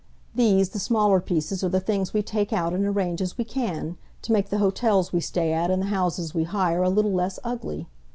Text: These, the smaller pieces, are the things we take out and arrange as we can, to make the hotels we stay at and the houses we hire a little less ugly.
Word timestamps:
These, 0.33 0.69
the 0.69 0.79
smaller 0.79 1.19
pieces, 1.21 1.63
are 1.63 1.69
the 1.69 1.79
things 1.79 2.11
we 2.11 2.23
take 2.23 2.51
out 2.51 2.73
and 2.73 2.83
arrange 2.87 3.21
as 3.21 3.37
we 3.37 3.43
can, 3.43 3.97
to 4.23 4.31
make 4.31 4.49
the 4.49 4.57
hotels 4.57 5.13
we 5.13 5.21
stay 5.21 5.53
at 5.53 5.69
and 5.69 5.79
the 5.79 5.85
houses 5.93 6.33
we 6.33 6.41
hire 6.45 6.81
a 6.81 6.89
little 6.89 7.13
less 7.13 7.37
ugly. 7.43 7.87